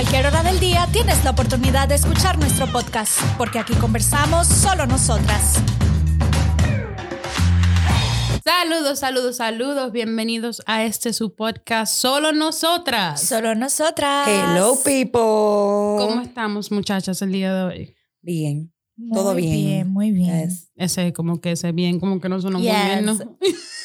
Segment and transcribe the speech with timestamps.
[0.00, 4.86] cualquier hora del día tienes la oportunidad de escuchar nuestro podcast, porque aquí conversamos solo
[4.86, 5.54] nosotras.
[8.44, 9.90] Saludos, saludos, saludos.
[9.90, 13.20] Bienvenidos a este su podcast Solo Nosotras.
[13.20, 14.28] Solo nosotras.
[14.28, 15.10] Hello, people.
[15.98, 17.96] ¿Cómo estamos, muchachas, el día de hoy?
[18.22, 18.72] Bien.
[18.94, 19.52] Muy Todo bien.
[19.52, 20.48] bien, muy bien.
[20.48, 20.70] Yes.
[20.76, 23.18] Ese como que ese bien, como que no sonó muy bien, ¿no?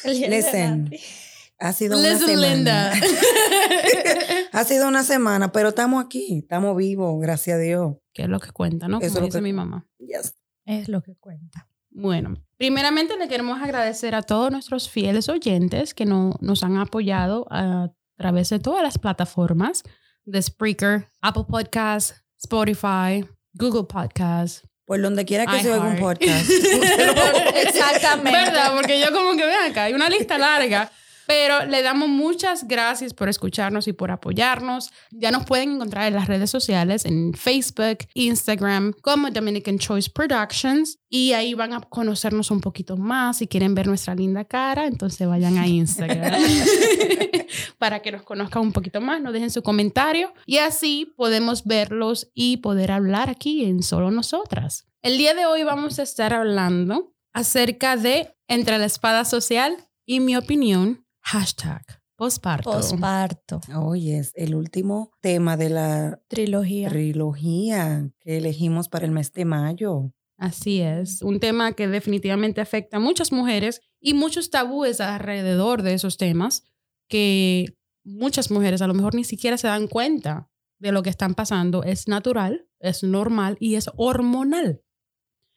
[0.04, 0.92] Listen,
[1.58, 2.54] ha sido una Listen, semana.
[2.54, 2.92] Linda.
[4.54, 7.96] ha sido una semana, pero estamos aquí, estamos vivos, gracias a Dios.
[8.12, 8.98] ¿Qué es lo que cuenta, no?
[9.00, 9.86] Eso Como es lo dice que- mi mamá.
[9.98, 10.34] Yes.
[10.64, 11.68] Es lo que cuenta.
[11.90, 17.46] Bueno, primeramente le queremos agradecer a todos nuestros fieles oyentes que no, nos han apoyado
[17.50, 19.82] a través de todas las plataformas
[20.24, 24.62] de Spreaker, Apple Podcasts, Spotify, Google Podcasts.
[24.86, 26.50] Por donde quiera que se oiga un podcast.
[27.54, 28.32] Exactamente.
[28.32, 28.74] ¿Verdad?
[28.76, 30.90] Porque yo como que vean acá, hay una lista larga.
[31.26, 34.90] Pero le damos muchas gracias por escucharnos y por apoyarnos.
[35.10, 40.98] Ya nos pueden encontrar en las redes sociales, en Facebook, Instagram, como Dominican Choice Productions.
[41.08, 43.38] Y ahí van a conocernos un poquito más.
[43.38, 46.42] Si quieren ver nuestra linda cara, entonces vayan a Instagram
[47.78, 49.20] para que nos conozcan un poquito más.
[49.20, 54.86] Nos dejen su comentario y así podemos verlos y poder hablar aquí en Solo Nosotras.
[55.02, 60.20] El día de hoy vamos a estar hablando acerca de Entre la Espada Social y
[60.20, 61.84] mi opinión, hashtag
[62.16, 62.70] posparto.
[62.70, 63.60] Posparto.
[63.76, 66.88] Oye, es el último tema de la Trilogía.
[66.88, 70.12] trilogía que elegimos para el mes de mayo.
[70.36, 75.94] Así es, un tema que definitivamente afecta a muchas mujeres y muchos tabúes alrededor de
[75.94, 76.64] esos temas
[77.08, 81.34] que muchas mujeres a lo mejor ni siquiera se dan cuenta de lo que están
[81.34, 81.84] pasando.
[81.84, 84.82] Es natural, es normal y es hormonal.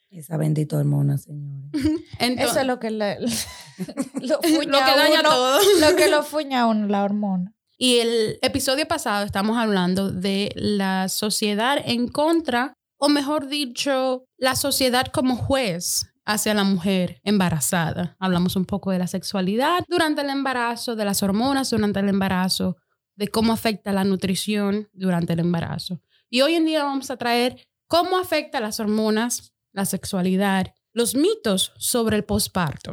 [0.09, 1.71] Esa bendita hormona, señores.
[2.19, 3.27] Entonces, Eso es lo que le, lo,
[4.21, 5.59] lo fuña que daña uno, todo.
[5.81, 7.53] Lo que lo fuña a uno, la hormona.
[7.77, 14.55] Y el episodio pasado estamos hablando de la sociedad en contra, o mejor dicho, la
[14.55, 18.15] sociedad como juez hacia la mujer embarazada.
[18.19, 22.77] Hablamos un poco de la sexualidad durante el embarazo, de las hormonas durante el embarazo,
[23.15, 26.01] de cómo afecta la nutrición durante el embarazo.
[26.29, 31.71] Y hoy en día vamos a traer cómo afecta las hormonas, la sexualidad, los mitos
[31.77, 32.91] sobre el posparto.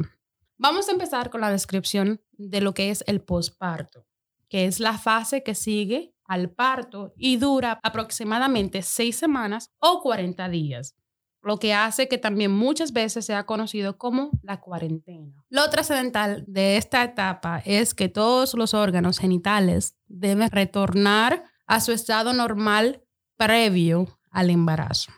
[0.56, 4.06] Vamos a empezar con la descripción de lo que es el posparto
[4.54, 10.48] que es la fase que sigue al parto y dura aproximadamente seis semanas o 40
[10.48, 10.94] días,
[11.42, 15.44] lo que hace que también muchas veces sea conocido como la cuarentena.
[15.50, 21.90] Lo trascendental de esta etapa es que todos los órganos genitales deben retornar a su
[21.90, 23.02] estado normal
[23.36, 25.12] previo al embarazo.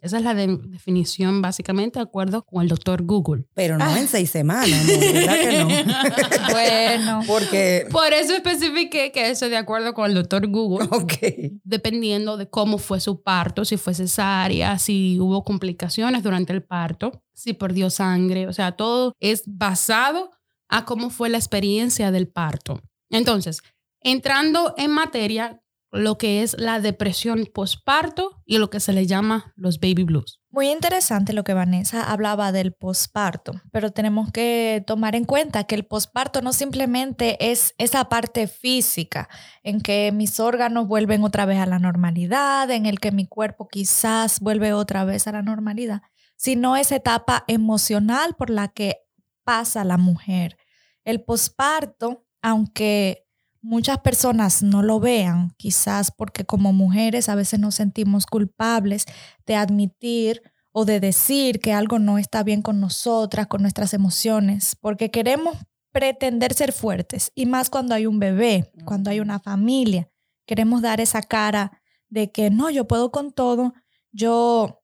[0.00, 3.44] Esa es la de- definición básicamente de acuerdo con el doctor Google.
[3.54, 5.68] Pero no en seis semanas, amor, ¿verdad que no?
[6.52, 7.20] Bueno.
[7.26, 10.86] Porque, Por eso especifiqué que eso de acuerdo con el doctor Google.
[10.90, 11.58] ok.
[11.64, 17.22] dependiendo de cómo fue su parto, si fue cesárea, si hubo complicaciones durante el parto,
[17.34, 20.30] si perdió sangre, o sea, todo es basado
[20.68, 22.80] a cómo fue la experiencia del parto.
[23.10, 23.62] Entonces,
[24.00, 25.60] entrando en materia,
[25.90, 30.40] lo que es la depresión postparto y lo que se le llama los baby blues.
[30.50, 35.74] Muy interesante lo que Vanessa hablaba del posparto, pero tenemos que tomar en cuenta que
[35.74, 39.28] el posparto no simplemente es esa parte física
[39.62, 43.68] en que mis órganos vuelven otra vez a la normalidad, en el que mi cuerpo
[43.68, 46.02] quizás vuelve otra vez a la normalidad,
[46.36, 48.96] sino esa etapa emocional por la que
[49.44, 50.58] pasa la mujer.
[51.04, 53.27] El posparto, aunque
[53.62, 59.06] muchas personas no lo vean, quizás porque como mujeres a veces nos sentimos culpables
[59.46, 60.42] de admitir
[60.72, 65.56] o de decir que algo no está bien con nosotras, con nuestras emociones, porque queremos
[65.92, 70.08] pretender ser fuertes y más cuando hay un bebé, cuando hay una familia,
[70.46, 73.74] queremos dar esa cara de que no, yo puedo con todo,
[74.12, 74.77] yo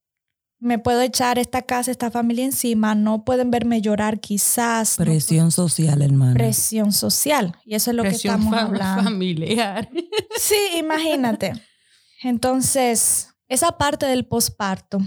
[0.64, 4.98] me puedo echar esta casa, esta familia encima, no pueden verme llorar quizás.
[4.98, 6.34] no Presión social, hermano.
[6.34, 7.54] presión social.
[7.64, 9.02] Y eso es lo Presión que estamos fa- hablando.
[9.04, 9.88] familiar.
[10.36, 11.52] Sí, imagínate.
[12.22, 14.98] Entonces, esa parte del posparto,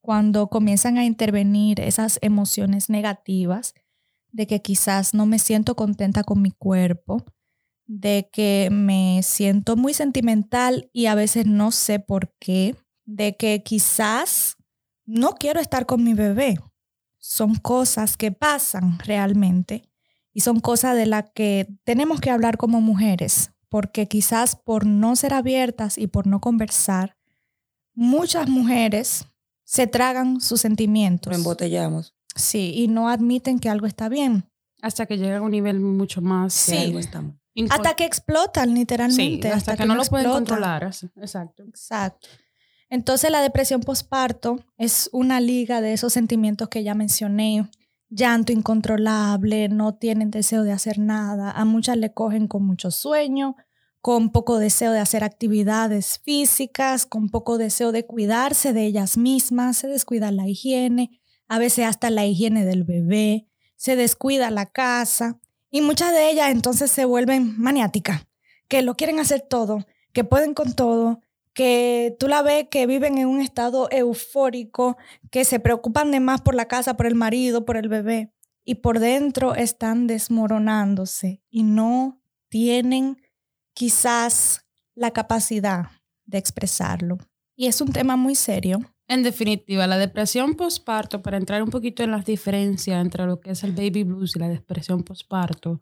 [0.00, 3.74] cuando comienzan a intervenir esas emociones negativas,
[4.32, 7.24] de que quizás no me siento contenta con mi cuerpo,
[7.86, 12.76] de que me siento muy sentimental y a veces no sé por qué,
[13.06, 14.55] de que quizás
[15.06, 16.60] no quiero estar con mi bebé.
[17.18, 19.88] Son cosas que pasan realmente
[20.32, 25.16] y son cosas de las que tenemos que hablar como mujeres, porque quizás por no
[25.16, 27.16] ser abiertas y por no conversar,
[27.94, 29.26] muchas mujeres
[29.64, 31.32] se tragan sus sentimientos.
[31.32, 32.14] Lo embotellamos.
[32.34, 34.44] Sí, y no admiten que algo está bien.
[34.82, 36.52] Hasta que llega a un nivel mucho más.
[36.52, 36.72] Sí.
[36.72, 37.40] Que algo está mal.
[37.70, 39.50] Hasta que explotan, Sí, literalmente.
[39.50, 40.84] hasta, que, no, lo pueden controlar.
[40.84, 41.62] Exacto.
[41.64, 42.28] Exacto.
[42.88, 47.68] Entonces la depresión postparto es una liga de esos sentimientos que ya mencioné.
[48.08, 51.50] Llanto incontrolable, no tienen deseo de hacer nada.
[51.50, 53.56] A muchas le cogen con mucho sueño,
[54.06, 59.78] con poco deseo de hacer actividades físicas, con poco deseo de cuidarse de ellas mismas,
[59.78, 65.40] se descuida la higiene, a veces hasta la higiene del bebé, se descuida la casa
[65.72, 68.28] y muchas de ellas entonces se vuelven maniáticas,
[68.68, 71.20] que lo quieren hacer todo, que pueden con todo,
[71.56, 74.98] que tú la ves que viven en un estado eufórico,
[75.30, 78.30] que se preocupan de más por la casa, por el marido, por el bebé,
[78.62, 82.20] y por dentro están desmoronándose y no
[82.50, 83.16] tienen
[83.72, 85.86] quizás la capacidad
[86.26, 87.16] de expresarlo.
[87.56, 88.80] Y es un tema muy serio.
[89.08, 93.52] En definitiva, la depresión postparto, para entrar un poquito en las diferencias entre lo que
[93.52, 95.80] es el baby blues y la depresión postparto,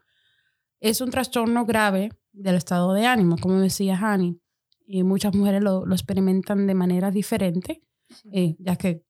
[0.79, 4.39] es un trastorno grave del estado de ánimo, como decía Hani.
[4.87, 7.83] Y muchas mujeres lo, lo experimentan de manera diferente,
[8.33, 9.03] eh, ya que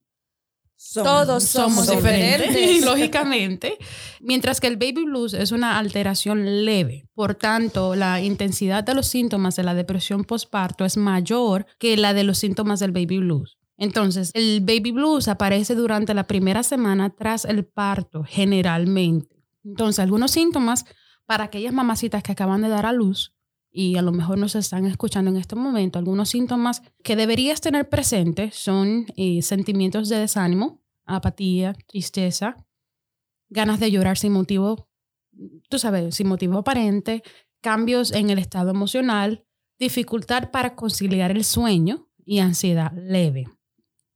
[0.92, 2.84] Todos somos diferentes.
[2.84, 3.78] lógicamente.
[4.20, 7.08] Mientras que el baby blues es una alteración leve.
[7.14, 12.14] Por tanto, la intensidad de los síntomas de la depresión postparto es mayor que la
[12.14, 13.56] de los síntomas del baby blues.
[13.76, 19.44] Entonces, el baby blues aparece durante la primera semana tras el parto, generalmente.
[19.64, 20.84] Entonces, algunos síntomas
[21.26, 23.34] para aquellas mamacitas que acaban de dar a luz
[23.76, 27.88] y a lo mejor nos están escuchando en este momento, algunos síntomas que deberías tener
[27.88, 32.56] presentes son eh, sentimientos de desánimo, apatía, tristeza,
[33.48, 34.88] ganas de llorar sin motivo,
[35.68, 37.24] tú sabes, sin motivo aparente,
[37.60, 39.44] cambios en el estado emocional,
[39.76, 43.48] dificultad para conciliar el sueño y ansiedad leve.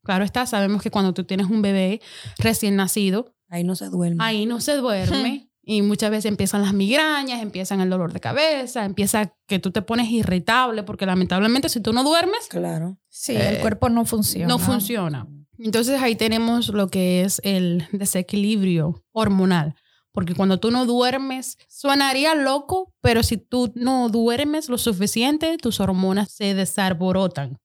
[0.04, 2.00] Claro está, sabemos que cuando tú tienes un bebé
[2.38, 4.22] recién nacido, Ahí no se duerme.
[4.22, 8.86] ahí no se duerme y muchas veces empiezan las migrañas, empiezan el dolor de cabeza,
[8.86, 12.96] empieza que tú te pones irritable porque lamentablemente si tú no duermes, Claro.
[13.10, 14.46] Sí, Eh, el cuerpo no funciona.
[14.48, 15.26] no funciona.
[15.58, 19.74] Entonces ahí tenemos lo que es el desequilibrio hormonal.
[20.12, 25.80] Porque cuando tú no duermes, sonaría loco, pero si tú no duermes lo suficiente, tus
[25.80, 27.58] hormonas se desarborotan.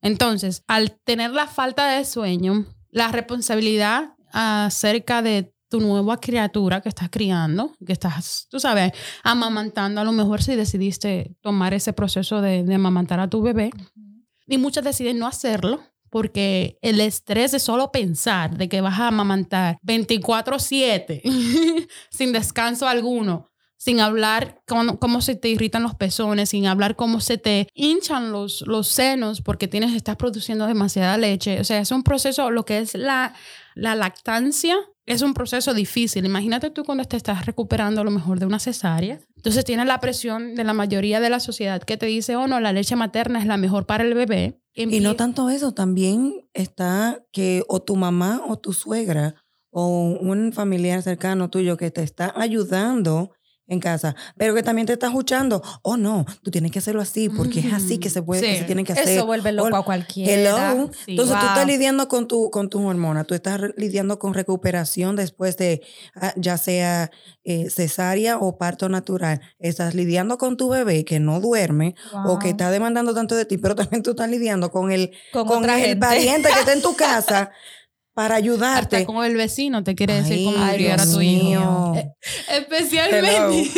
[0.00, 6.90] Entonces, al tener la falta de sueño, la responsabilidad acerca de tu nueva criatura que
[6.90, 8.92] estás criando, que estás, tú sabes,
[9.24, 13.70] amamantando, a lo mejor si decidiste tomar ese proceso de, de amamantar a tu bebé,
[14.46, 15.80] y muchas deciden no hacerlo
[16.10, 21.22] porque el estrés de solo pensar de que vas a amamantar 24/7
[22.10, 27.20] sin descanso alguno, sin hablar cómo, cómo se te irritan los pezones, sin hablar cómo
[27.20, 31.60] se te hinchan los, los senos porque tienes, estás produciendo demasiada leche.
[31.60, 33.32] O sea, es un proceso, lo que es la,
[33.74, 34.76] la lactancia,
[35.06, 36.24] es un proceso difícil.
[36.24, 39.20] Imagínate tú cuando te estás recuperando a lo mejor de una cesárea.
[39.36, 42.60] Entonces tienes la presión de la mayoría de la sociedad que te dice, oh no,
[42.60, 44.60] la leche materna es la mejor para el bebé.
[44.74, 49.34] Y no tanto eso, también está que o tu mamá o tu suegra
[49.70, 53.32] o un familiar cercano tuyo que te está ayudando
[53.68, 55.62] en casa, pero que también te está escuchando.
[55.82, 58.64] Oh, no, tú tienes que hacerlo así, porque es así que se puede, que se
[58.64, 59.08] tiene que hacer.
[59.08, 60.32] Eso vuelve loco a cualquiera.
[60.32, 60.90] Hello.
[60.92, 61.12] Sí.
[61.12, 61.48] Entonces tú Wow.
[61.48, 65.82] estás lidiando con, tu, con tus hormonas, tú estás lidiando con recuperación después de
[66.16, 67.10] ah, ya sea
[67.44, 69.40] eh, cesárea o parto natural.
[69.58, 71.94] Estás lidiando con tu bebé que no duerme
[72.26, 75.64] o que está demandando tanto de ti, pero también tú estás lidiando con el, con,
[75.64, 75.96] el gente.
[75.96, 77.50] pariente que está en tu casa
[78.14, 78.96] para ayudarte.
[78.96, 81.94] Hasta con el vecino te quiere decir cómo criar a tu hijo.
[81.96, 82.12] Eh,
[82.58, 83.70] Especialmente.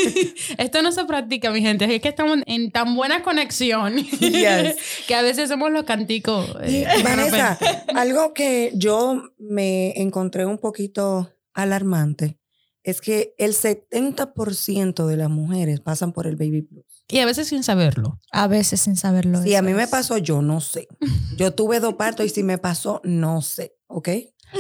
[0.59, 1.85] Esto no se practica, mi gente.
[1.95, 4.77] Es que estamos en tan buena conexión Yes.
[5.07, 6.49] que a veces somos los canticos.
[6.63, 7.59] eh, Vanessa,
[7.95, 12.39] algo que yo me encontré un poquito alarmante
[12.83, 16.94] es que el 70% de las mujeres pasan por el baby blues.
[17.09, 18.19] Y a veces sin saberlo.
[18.33, 19.43] A veces sin saberlo.
[19.43, 20.89] Si a mí me pasó, yo no sé.
[21.37, 23.75] Yo tuve dos partos y si me pasó, no sé.
[23.87, 24.09] ¿Ok?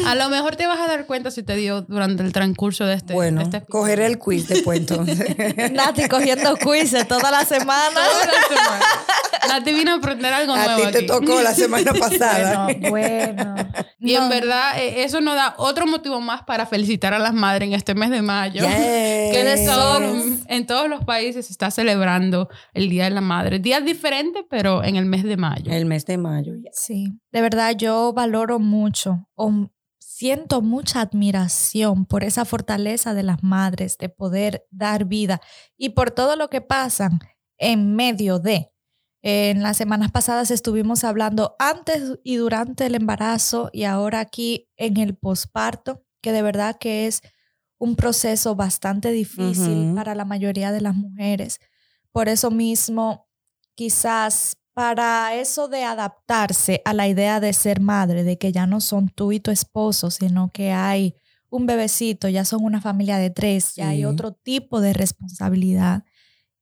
[0.06, 2.94] A lo mejor te vas a dar cuenta si te dio durante el transcurso de
[2.94, 3.14] este.
[3.14, 5.18] bueno, de este cogeré el quiz después entonces.
[5.72, 7.94] Nati cogiendo quizzes toda la semana.
[7.94, 8.84] Toda la semana.
[9.48, 10.86] Nati vino a aprender algo A nuevo.
[10.86, 11.06] ti te aquí.
[11.06, 12.66] tocó la semana pasada.
[12.90, 13.68] bueno, bueno.
[14.04, 17.68] Y en verdad, eh, eso nos da otro motivo más para felicitar a las madres
[17.68, 18.62] en este mes de mayo.
[18.62, 18.74] Yes.
[19.34, 20.00] Que de todo-
[20.46, 23.58] en todos los países se está celebrando el Día de la Madre.
[23.58, 25.72] Días diferentes, pero en el mes de mayo.
[25.72, 26.54] El mes de mayo.
[26.54, 26.70] yes.
[26.74, 29.50] Sí, de verdad yo valoro mucho o
[29.98, 35.40] siento mucha admiración por esa fortaleza de las madres de poder dar vida
[35.76, 37.18] y por todo lo que pasan
[37.58, 38.70] en medio de.
[39.26, 44.98] En las semanas pasadas estuvimos hablando antes y durante el embarazo y ahora aquí en
[44.98, 47.22] el posparto, que de verdad que es
[47.78, 51.58] un proceso bastante difícil para la mayoría de las mujeres
[52.14, 53.26] por eso mismo,
[53.74, 58.80] quizás para eso de adaptarse a la idea de ser madre, de que ya no
[58.80, 61.16] son tú y tu esposo, sino que hay
[61.50, 66.04] un bebecito, ya son una familia de tres, ya hay otro tipo de responsabilidad.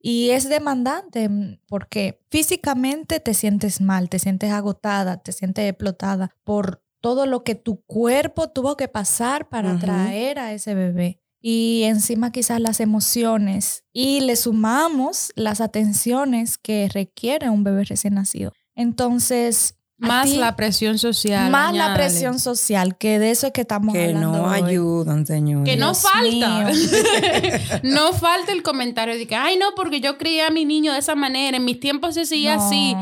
[0.03, 6.35] Y es demandante mm, porque físicamente te sientes mal, te sientes agotada, te sientes explotada
[6.45, 9.81] por todo lo que tu cuerpo tuvo que pasar para Ujú.
[9.81, 11.21] traer a ese bebé.
[11.41, 18.15] Y encima quizás las emociones y le sumamos las atenciones que requiere un bebé recién
[18.15, 18.53] nacido.
[18.77, 19.77] Entonces,
[20.09, 21.51] Más ti- la presión social.
[21.51, 24.61] más la presión social, que de eso es que estamos Que hablando no hoy.
[24.63, 25.65] ayudan, señor.
[25.65, 26.71] Que no Dios falta.
[27.83, 30.99] no falta el comentario de que, ay, no, porque yo crié a mi niño de
[30.99, 32.67] esa manera, en mis tiempos se hacía No.
[32.67, 32.95] así.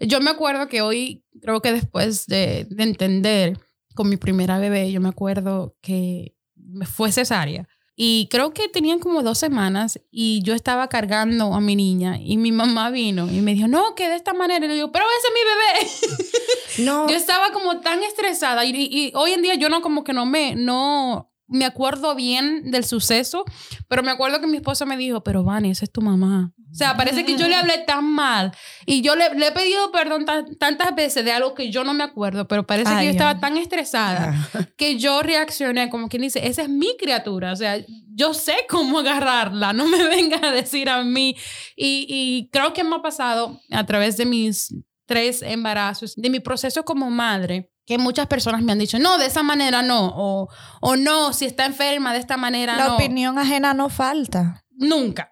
[0.00, 3.58] Yo me acuerdo que hoy, creo que después de, de entender
[3.94, 6.34] con mi primera bebé, yo me acuerdo que
[6.84, 7.68] fue cesárea.
[7.94, 12.38] Y creo que tenían como dos semanas y yo estaba cargando a mi niña y
[12.38, 14.64] mi mamá vino y me dijo, no, que de esta manera.
[14.64, 16.86] Y le digo, pero ese es mi bebé.
[16.90, 20.04] No, Yo estaba como tan estresada y, y- y hoy en día yo no como
[20.04, 23.44] que no me, no me acuerdo bien del suceso,
[23.88, 26.52] pero me acuerdo que mi esposa me dijo, pero Vani, esa es tu mamá.
[26.70, 28.50] O sea, parece que yo le hablé tan mal
[28.86, 31.92] y yo le, le he pedido perdón tan- tantas veces de algo que yo no
[31.92, 34.34] me acuerdo, pero parece que Ay, yo estaba tan estresada
[34.78, 37.78] que yo reaccioné como quien dice, esa es mi criatura, o sea,
[38.14, 41.36] yo sé cómo agarrarla, no me venga a decir a mí.
[41.76, 44.74] Y, y creo que me ha pasado a través de mis
[45.06, 49.26] tres embarazos, de mi proceso como madre, que muchas personas me han dicho, no, de
[49.26, 50.48] esa manera no, o,
[50.80, 52.94] o no, si está enferma de esta manera La no.
[52.96, 54.64] opinión ajena no falta.
[54.70, 55.30] Nunca.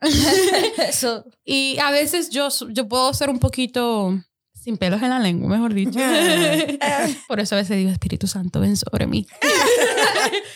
[0.79, 1.25] Eso.
[1.45, 4.15] y a veces yo, yo puedo ser un poquito
[4.53, 5.99] sin pelos en la lengua, mejor dicho.
[7.29, 9.27] Por eso a veces digo, Espíritu Santo, ven sobre mí.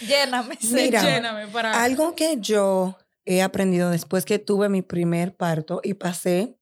[0.06, 0.58] Lléname.
[0.72, 1.82] Mira, Lléname para...
[1.82, 6.58] Algo que yo he aprendido después que tuve mi primer parto y pasé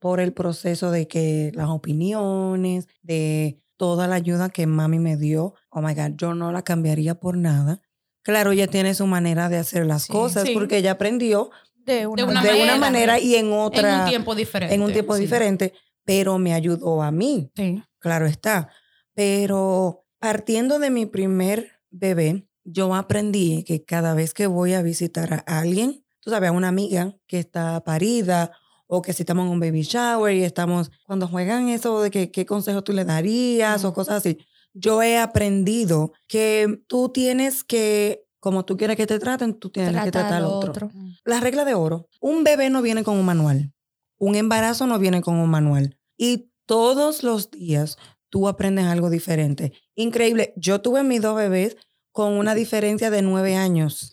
[0.00, 5.54] por el proceso de que las opiniones, de toda la ayuda que mami me dio,
[5.70, 7.80] oh my God, yo no la cambiaría por nada.
[8.22, 10.54] Claro, ella tiene su manera de hacer las Sí, cosas sí.
[10.54, 13.18] porque ella aprendió De una, De una de una manera.
[13.18, 14.72] y en en otra, un tiempo diferente.
[14.72, 15.22] en un tiempo sí.
[15.22, 15.72] diferente,
[16.04, 17.50] pero me ayudó a mí.
[17.56, 17.82] Sí.
[17.98, 18.68] Claro está.
[19.14, 25.42] Pero partiendo de mi primer bebé, yo aprendí que cada vez que voy a visitar
[25.44, 28.52] a alguien, tú sabes, a una amiga que está parida
[28.94, 32.30] o que si estamos en un baby shower y estamos, cuando juegan eso de que
[32.30, 34.36] qué consejo tú le darías o cosas así,
[34.74, 39.92] yo he aprendido que tú tienes que, como tú quieres que te traten, tú tienes
[39.92, 40.70] que trata tratar al otro.
[40.70, 40.90] otro.
[41.24, 42.06] La regla de oro.
[42.20, 43.72] Un bebé no viene con un manual.
[44.18, 45.96] Un embarazo no viene con un manual.
[46.18, 47.96] Y todos los días
[48.28, 49.72] tú aprendes algo diferente.
[49.94, 50.52] Increíble.
[50.54, 51.78] Yo tuve mis dos bebés
[52.10, 54.12] con una diferencia de nueve años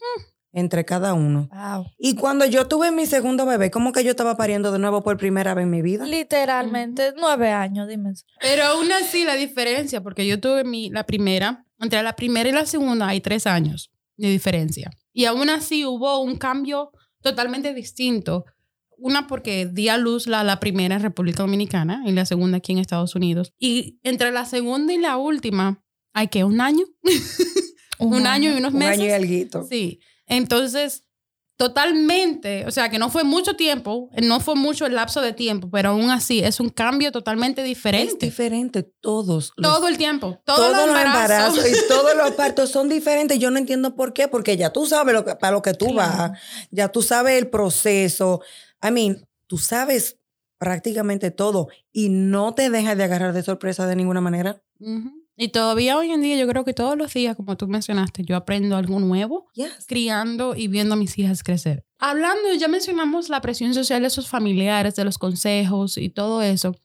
[0.52, 1.50] entre cada uno.
[1.52, 1.86] Wow.
[1.98, 5.18] Y cuando yo tuve mi segundo bebé, como que yo estaba pariendo de nuevo por
[5.18, 6.06] primera vez en mi vida.
[6.06, 8.14] Literalmente nueve años, dime.
[8.42, 12.52] Pero aún así la diferencia, porque yo tuve mi, la primera, entre la primera y
[12.52, 14.92] la segunda hay tres años de diferencia.
[15.14, 16.92] Y aún así hubo un cambio
[17.22, 18.46] totalmente distinto.
[18.98, 22.74] Una porque di a luz la, la primera en República Dominicana y la segunda aquí
[22.74, 23.54] en Estados Unidos.
[23.58, 26.84] Y entre la segunda y la última hay que un año,
[28.00, 29.00] un, año y unos Un meses.
[29.00, 29.64] año y alguito.
[29.64, 30.00] Sí.
[30.30, 31.04] Entonces,
[31.58, 35.70] totalmente, o sea, que no fue mucho tiempo, no fue mucho el lapso de tiempo,
[35.70, 38.26] pero aún así es un cambio totalmente Es diferente.
[38.28, 39.52] diferente todos.
[39.58, 41.58] los- Todo el tiempo, todos, todos los los embarazos.
[41.58, 43.38] embarazos y todos los partos son diferentes.
[43.40, 45.88] Yo no entiendo por qué, porque ya tú sabes lo que, para lo que tú
[45.88, 46.18] Claro.
[46.18, 46.40] vas,
[46.72, 48.42] ya tú sabes el proceso.
[48.82, 50.18] I mean, tú sabes
[50.58, 54.62] prácticamente todo y no te dejas de agarrar de sorpresa de ninguna manera.
[54.80, 55.19] Ujú.
[55.42, 58.36] Y todavía hoy en día, yo creo que todos los días, como tú mencionaste, yo
[58.36, 59.86] aprendo algo nuevo, Yes.
[59.88, 61.86] criando y viendo a mis hijas crecer.
[61.98, 66.76] Hablando, ya mencionamos la presión social de sus familiares, de los consejos y todo eso,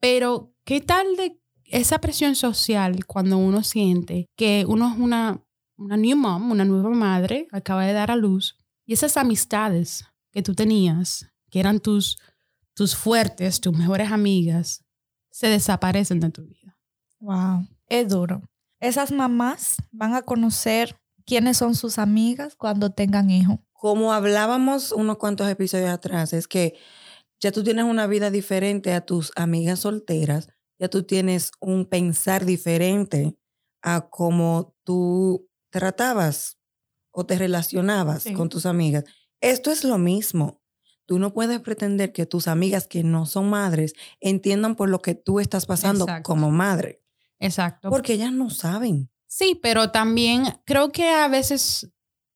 [0.00, 5.44] pero ¿qué tal de esa presión social cuando uno siente que uno es una,
[5.76, 10.40] una new mom, una nueva madre, acaba de dar a luz, y esas amistades que
[10.42, 12.16] tú tenías, que eran tus,
[12.72, 14.82] tus fuertes, tus mejores amigas,
[15.30, 16.78] se desaparecen de tu vida?
[17.20, 17.66] Wow.
[17.88, 18.42] Es duro.
[18.80, 23.58] Esas mamás van a conocer quiénes son sus amigas cuando tengan hijos.
[23.72, 26.74] Como hablábamos unos cuantos episodios atrás, es que
[27.40, 32.44] ya tú tienes una vida diferente a tus amigas solteras, ya tú tienes un pensar
[32.44, 33.36] diferente
[33.82, 36.58] a cómo tú tratabas
[37.12, 38.32] o te relacionabas Sí.
[38.32, 39.04] con tus amigas.
[39.40, 40.60] Esto es lo mismo.
[41.06, 45.14] Tú no puedes pretender que tus amigas que no son madres entiendan por lo que
[45.14, 46.26] tú estás pasando Exacto.
[46.28, 47.02] como madre,
[47.40, 47.90] Exacto.
[47.90, 49.10] porque ellas no saben.
[49.26, 51.90] Sí, pero también creo que a veces,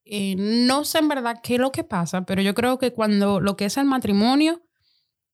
[0.05, 3.41] eh, no sé en verdad qué es lo que pasa, pero yo creo que cuando
[3.41, 4.63] lo que es el matrimonio,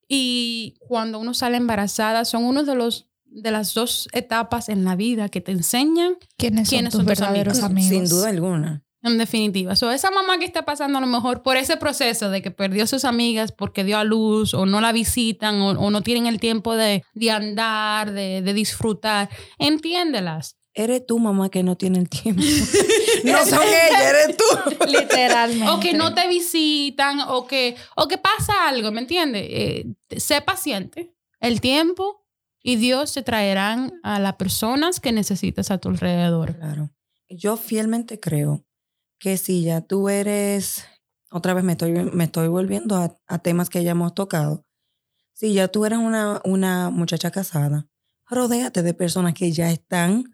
[0.09, 4.97] y cuando uno sale embarazada son uno de los de las dos etapas en la
[4.97, 7.87] vida que te enseñan ¿Quiénes, ¿Quiénes son son tus tus verdaderos amigos?
[7.91, 8.09] amigos?
[8.09, 8.85] Sin duda alguna.
[9.03, 9.77] En definitiva.
[9.77, 12.87] So, esa mamá que está pasando a lo mejor por ese proceso de que perdió
[12.87, 16.41] sus amigas porque dio a luz o no la visitan o, o no tienen el
[16.41, 19.29] tiempo de, de andar, de, de disfrutar,
[19.59, 20.57] entiéndelas.
[20.75, 22.41] Eres tú, mamá, que no tiene el tiempo.
[23.25, 24.87] no son ellas, eres tú.
[24.87, 25.69] Literalmente.
[25.71, 29.45] O que no te visitan o que, o que pasa algo, ¿me entiendes?
[29.49, 29.87] Eh,
[30.19, 31.13] sé paciente.
[31.41, 32.25] El tiempo
[32.63, 36.57] y Dios te traerán a las personas que necesitas a tu alrededor.
[36.57, 36.91] Claro.
[37.29, 38.65] Yo fielmente creo
[39.19, 40.85] que si ya tú eres,
[41.31, 44.65] otra vez me estoy, me estoy volviendo a, a temas que ya hemos tocado,
[45.33, 47.87] si ya tú eres una, una muchacha casada,
[48.29, 50.25] rodéate de personas que ya están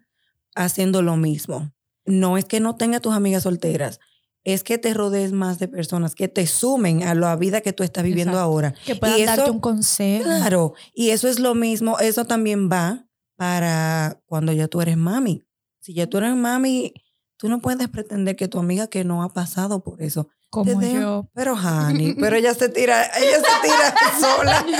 [0.55, 1.71] haciendo lo mismo.
[2.05, 3.99] No es que no tengas tus amigas solteras,
[4.43, 7.83] es que te rodees más de personas que te sumen a la vida que tú
[7.83, 8.43] estás viviendo Exacto.
[8.45, 8.73] ahora.
[8.85, 10.23] que puedan y eso- darte un consejo.
[10.23, 15.43] Claro, y eso es lo mismo, eso también va para cuando ya tú eres mami.
[15.79, 16.93] Si ya tú eres mami,
[17.37, 20.29] tú no puedes pretender que tu amiga que no ha pasado por eso.
[20.49, 21.29] Como te yo.
[21.33, 24.65] Pero Hani, pero ella se tira, ella se tira sola.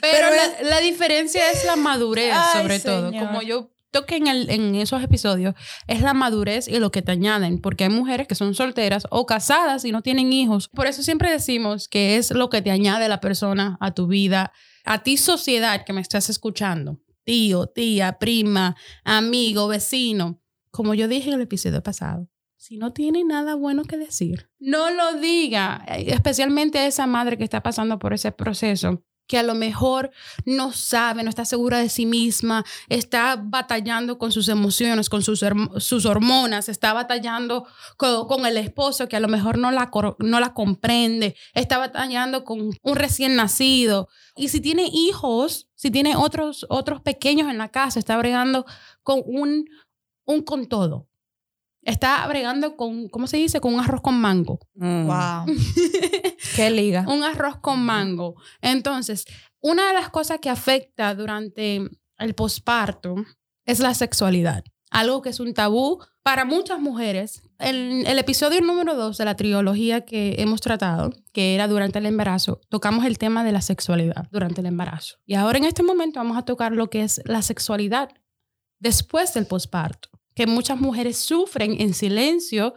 [0.00, 3.10] Pero, Pero la, la diferencia es la madurez, Ay, sobre todo.
[3.10, 5.54] Como yo toqué en, el, en esos episodios,
[5.86, 9.24] es la madurez y lo que te añaden, porque hay mujeres que son solteras o
[9.24, 10.68] casadas y no tienen hijos.
[10.68, 14.52] Por eso siempre decimos que es lo que te añade la persona a tu vida,
[14.84, 20.40] a ti sociedad que me estás escuchando, tío, tía, prima, amigo, vecino.
[20.74, 24.90] Como yo dije en el episodio pasado, si no tiene nada bueno que decir, no
[24.90, 29.44] lo diga, eh, especialmente a esa madre que está pasando por ese proceso que a
[29.44, 30.10] lo mejor
[30.44, 35.44] no sabe, no está segura de sí misma, está batallando con sus emociones, con sus,
[35.78, 40.40] sus hormonas, está batallando co- con, el esposo que a lo mejor no la, no
[40.40, 44.08] la comprende, está batallando con un recién nacido.
[44.36, 48.66] Y si tiene hijos, si tiene otros, otros pequeños en la casa, está bregando
[49.04, 49.66] con un,
[50.24, 51.08] un con todo.
[51.82, 53.60] Está bregando con, ¿cómo se dice?
[53.60, 54.58] Con un arroz con mango.
[54.74, 55.06] Mm.
[55.06, 55.46] Wow.
[56.56, 57.04] Qué liga.
[57.06, 58.36] un arroz con mango.
[58.62, 59.26] Entonces,
[59.60, 61.82] una de las cosas que afecta durante
[62.18, 63.16] el posparto
[63.66, 64.64] es la sexualidad.
[64.90, 67.42] Algo que es un tabú para muchas mujeres.
[67.58, 72.06] En el episodio número dos de la trilogía que hemos tratado, que era durante el
[72.06, 75.16] embarazo, tocamos el tema de la sexualidad durante el embarazo.
[75.26, 78.10] Y ahora en este momento vamos a tocar lo que es la sexualidad
[78.78, 82.74] después del posparto, que muchas mujeres sufren en silencio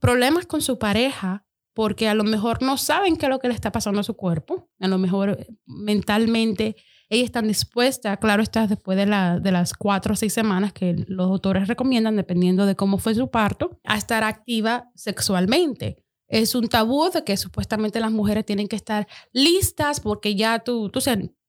[0.00, 3.54] problemas con su pareja porque a lo mejor no saben qué es lo que le
[3.54, 6.76] está pasando a su cuerpo, a lo mejor eh, mentalmente
[7.08, 10.94] ellas están dispuestas, claro está, después de, la- de las cuatro o seis semanas que
[11.08, 15.98] los doctores recomiendan, dependiendo de cómo fue su parto, a estar activa sexualmente.
[16.28, 20.88] Es un tabú de que supuestamente las mujeres tienen que estar listas porque ya tú,
[20.88, 21.00] tú,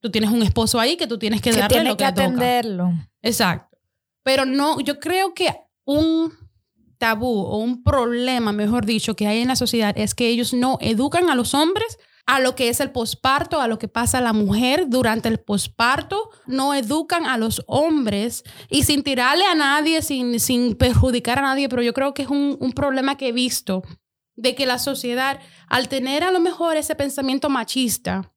[0.02, 2.12] tú tienes un esposo ahí que tú tienes que Que darle lo que que le
[2.12, 2.24] toca.
[2.26, 2.92] atenderlo.
[3.22, 3.73] Exacto.
[4.24, 5.54] Pero no, yo creo que
[5.86, 6.34] un
[6.98, 10.78] tabú o un problema, mejor dicho, que hay en la sociedad es que ellos no
[10.82, 14.22] educan a los hombres a lo que es el posparto, a lo que pasa a
[14.22, 20.02] la mujer durante el posparto, no educan a los hombres y sin tirarle a nadie,
[20.02, 23.32] sin, sin perjudicar a nadie, pero yo creo que es un, un problema que he
[23.34, 23.84] visto
[24.36, 28.33] de que la sociedad, al tener a lo mejor ese pensamiento machista,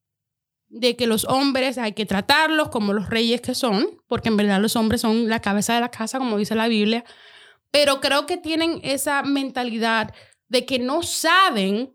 [0.69, 4.61] de que los hombres hay que tratarlos como los reyes que son, porque en verdad
[4.61, 7.05] los hombres son la cabeza de la casa, como dice la Biblia,
[7.71, 10.15] pero creo que tienen esa mentalidad
[10.49, 11.95] de que no saben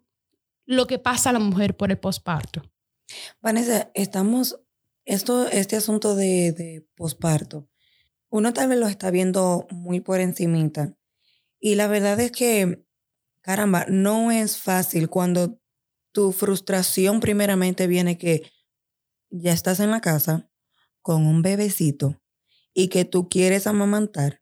[0.65, 2.61] lo que pasa a la mujer por el posparto.
[3.41, 4.59] Vanessa, estamos,
[5.05, 7.67] esto, este asunto de, de posparto,
[8.29, 10.95] uno tal vez lo está viendo muy por encimita.
[11.59, 12.85] Y la verdad es que,
[13.41, 15.59] caramba, no es fácil cuando
[16.13, 18.49] tu frustración primeramente viene que
[19.31, 20.49] ya estás en la casa
[21.01, 22.21] con un bebecito
[22.73, 24.41] y que tú quieres amamantar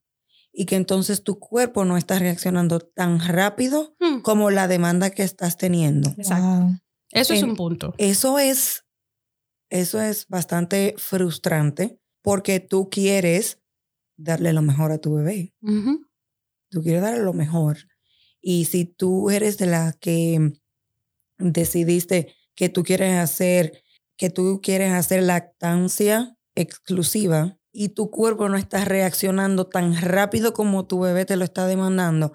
[0.52, 5.24] y que entonces tu cuerpo no está reaccionando tan rápido Hmm, como la demanda que
[5.24, 6.10] estás teniendo.
[6.18, 6.46] Exacto.
[6.46, 6.80] Wow.
[7.12, 7.94] Eso es un punto.
[7.98, 8.86] Eso es,
[9.70, 13.60] eso es bastante frustrante porque tú quieres
[14.18, 15.54] darle lo mejor a tu bebé.
[16.70, 17.78] Tú quieres darle lo mejor.
[18.42, 20.54] Y si tú eres de la que
[21.38, 23.84] decidiste que tú quieres hacer,
[24.20, 30.86] que tú quieres hacer lactancia exclusiva y tu cuerpo no está reaccionando tan rápido como
[30.86, 32.34] tu bebé te lo está demandando,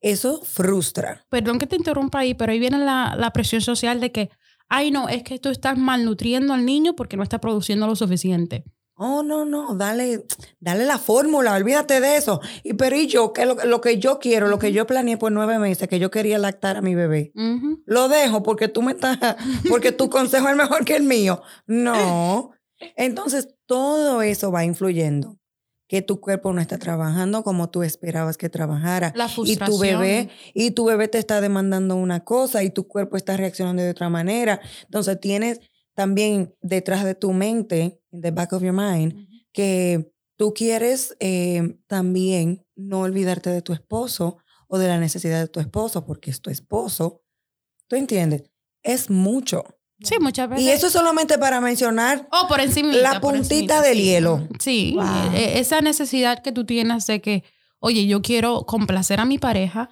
[0.00, 1.24] eso frustra.
[1.30, 4.28] Perdón que te interrumpa ahí, pero ahí viene la, la presión social de que,
[4.68, 8.64] ay no, es que tú estás malnutriendo al niño porque no está produciendo lo suficiente.
[9.00, 10.26] Oh, no, no, dale,
[10.58, 12.40] dale la fórmula, olvídate de eso.
[12.64, 15.30] Y pero y yo, que lo, lo que yo quiero, lo que yo planeé por
[15.30, 17.30] nueve meses, que yo quería lactar a mi bebé.
[17.86, 19.18] Lo dejo porque tú me estás,
[19.70, 21.42] porque tu consejo es mejor que el mío.
[21.68, 22.50] No.
[22.96, 25.38] Entonces, todo eso va influyendo.
[25.86, 29.12] Que tu cuerpo no está trabajando como tú esperabas que trabajara.
[29.14, 33.16] La Y tu bebé, y tu bebé te está demandando una cosa y tu cuerpo
[33.16, 34.60] está reaccionando de otra manera.
[34.86, 35.60] Entonces tienes
[35.94, 41.78] también detrás de tu mente, in the back of your mind, que tú quieres eh,
[41.86, 46.40] también no olvidarte de tu esposo o de la necesidad de tu esposo, porque es
[46.40, 47.22] tu esposo.
[47.88, 48.44] ¿Tú entiendes?
[48.82, 49.64] Es mucho.
[50.00, 50.64] Sí, muchas veces.
[50.64, 52.92] Y eso es solamente para mencionar Oh, por encima.
[52.94, 54.46] La puntita del hielo.
[54.60, 55.32] Sí, Wow.
[55.34, 57.42] e- esa necesidad que tú tienes de que,
[57.80, 59.88] oye, yo quiero complacer a mi pareja,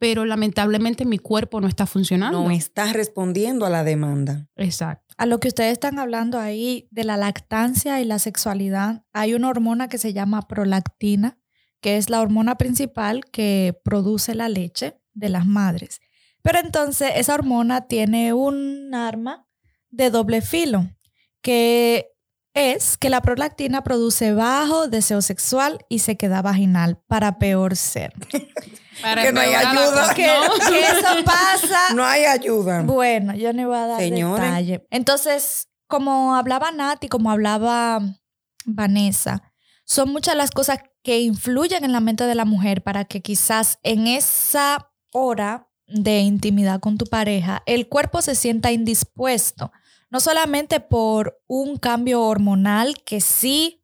[0.00, 2.42] pero lamentablemente mi cuerpo no está funcionando.
[2.42, 4.48] no estás respondiendo a la demanda.
[4.56, 5.14] Exacto.
[5.18, 9.50] A lo que ustedes están hablando ahí de la lactancia y la sexualidad, hay una
[9.50, 11.38] hormona que se llama prolactina,
[11.82, 16.00] que es la hormona principal que produce la leche de las madres.
[16.40, 19.46] Pero entonces esa hormona tiene un arma
[19.90, 20.88] de doble filo,
[21.42, 22.06] que
[22.54, 28.14] es que la prolactina produce bajo deseo sexual y sequedad vaginal para peor ser.
[29.02, 30.02] Para Que no hay ayuda.
[30.02, 30.54] cosa, Que, ¿no?
[30.70, 32.82] que eso pasa No hay ayuda.
[32.82, 34.44] bueno, yo no iba a dar Señores.
[34.44, 34.86] detalle.
[34.90, 38.00] Entonces, como hablaba Nati, como hablaba
[38.64, 39.42] Vanessa,
[39.84, 43.78] son muchas las cosas que influyen en la mente de la mujer para que quizás
[43.82, 49.72] en esa hora de intimidad con tu pareja, el cuerpo se sienta indispuesto.
[50.10, 53.82] No solamente por un cambio hormonal, que sí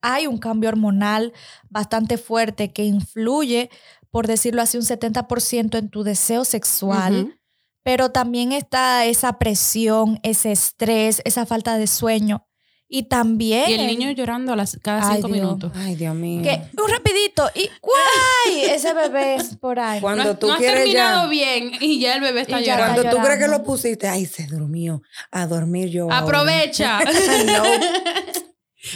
[0.00, 1.32] hay un cambio hormonal
[1.68, 3.70] bastante fuerte que influye,
[4.14, 7.36] por decirlo así, un 70% en tu deseo sexual
[7.84, 12.48] pero también está esa presión, ese estrés, esa falta de sueño.
[12.88, 13.68] Y también...
[13.68, 15.38] Y el niño llorando a las, cada Ay, cinco Dios.
[15.38, 15.72] minutos.
[15.74, 16.42] Ay, Dios mío.
[16.42, 18.70] Que, un rapidito y ¡guay!
[18.70, 20.00] Ese bebé por ahí.
[20.00, 21.28] Cuando no, tú no has quieres terminado ya.
[21.28, 23.02] bien y ya el bebé está llorando.
[23.02, 25.02] Cuando tú crees que lo pusiste, ay, se durmió.
[25.30, 26.10] A dormir yo.
[26.10, 27.00] Aprovecha.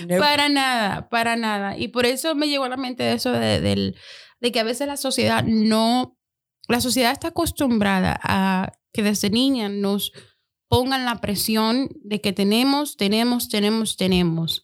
[0.08, 0.18] No.
[0.18, 1.76] Para nada, para nada.
[1.78, 3.96] Y por eso me llegó a la mente eso de, del-
[4.40, 6.16] de que a veces la sociedad no,
[6.68, 10.12] la sociedad está acostumbrada a que desde niña nos
[10.68, 14.62] pongan la presión de que tenemos, tenemos, tenemos, tenemos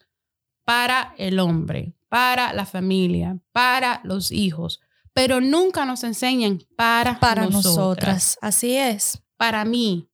[0.65, 4.81] para el hombre, para la familia, para los hijos,
[5.13, 8.39] pero nunca nos enseñan para, para nosotras nosotras.
[8.43, 9.23] Así es.
[9.37, 10.09] para mí,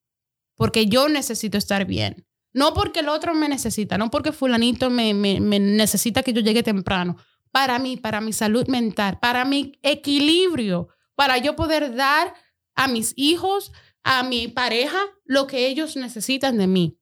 [0.57, 2.27] porque yo necesito estar bien.
[2.53, 6.41] No porque el otro me necesita, no porque fulanito me, me- me necesita que yo
[6.41, 7.17] llegue temprano.
[7.53, 12.35] Para mí, para mi salud mental, para mi equilibrio, para yo poder dar
[12.75, 13.73] a mis hijos,
[14.05, 16.99] a mi pareja, lo que ellos necesitan de mí.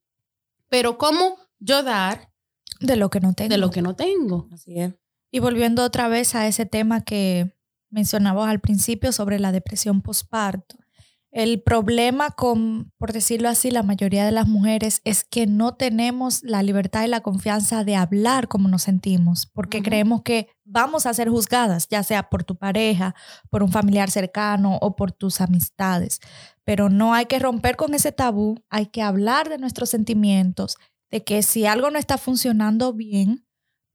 [0.69, 2.31] Pero ¿cómo yo dar
[2.81, 3.51] De lo que no tengo.
[3.51, 4.49] de lo que no tengo?
[4.53, 4.95] Así es.
[5.31, 7.55] Y volviendo otra vez a ese tema que
[7.91, 10.77] mencionabas al principio sobre la depresión postparto.
[11.31, 16.43] El problema con, por decirlo así, la mayoría de las mujeres es que no tenemos
[16.43, 21.13] la libertad y la confianza de hablar como nos sentimos, porque creemos que vamos a
[21.13, 23.15] ser juzgadas, ya sea por tu pareja,
[23.51, 26.21] por un familiar cercano o por tus amistades.
[26.65, 30.79] Pero no hay que romper con ese tabú, hay que hablar de nuestros sentimientos,
[31.11, 33.48] de que si algo no está funcionando bien,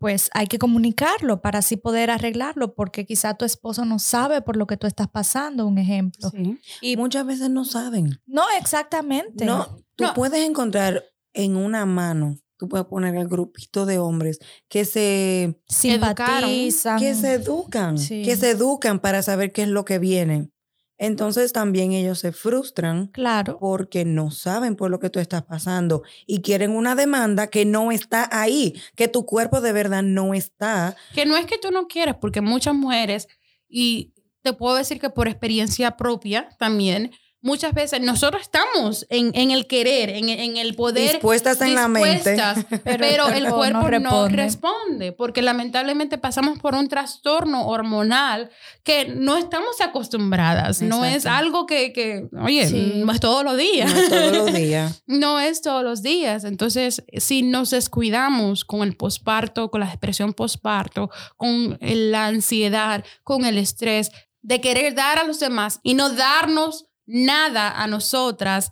[0.03, 4.57] pues hay que comunicarlo para así poder arreglarlo, porque quizá tu esposo no sabe por
[4.57, 6.29] lo que tú estás pasando, un ejemplo.
[6.29, 6.59] Sí.
[6.81, 8.19] Y muchas veces no saben.
[8.25, 9.45] No, exactamente.
[9.45, 10.13] No, tú No.
[10.13, 16.99] puedes encontrar en una mano, tú puedes poner el grupito de hombres que se, Simpatizan.
[16.99, 18.23] que se educan, Sí.
[18.23, 20.49] que se educan para saber qué es lo que viene.
[20.97, 23.57] Entonces también ellos se frustran Claro.
[23.59, 27.91] porque no saben por lo que tú estás pasando y quieren una demanda que no
[27.91, 30.95] está ahí, que tu cuerpo de verdad no está.
[31.13, 33.27] Que no es que tú no quieres, porque muchas mujeres,
[33.67, 37.11] y te puedo decir que por experiencia propia también,
[37.43, 41.11] muchas veces nosotros estamos en, en el querer, en, en el poder.
[41.11, 42.31] Dispuestas en la mente.
[42.31, 44.35] dispuestas, Pero pero, el cuerpo no no responde.
[44.35, 45.11] responde.
[45.11, 48.49] porque lamentablemente pasamos por un trastorno hormonal
[48.83, 50.81] que no estamos acostumbradas.
[50.81, 51.37] No es Exacto.
[51.37, 52.93] algo que, que, oye, Sí.
[52.95, 53.91] no es todos los días.
[53.93, 55.03] No es todos los días.
[55.07, 56.43] No es todos los días.
[56.45, 63.45] Entonces, si nos descuidamos con el posparto, con la depresión posparto, con la ansiedad, con
[63.45, 68.71] el estrés, de querer dar a los demás y no darnos nada a nosotras,